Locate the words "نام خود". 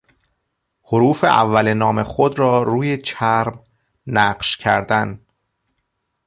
1.73-2.39